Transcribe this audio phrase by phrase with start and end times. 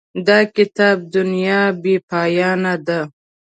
[0.27, 2.99] د کتاب دنیا بې پایانه ده.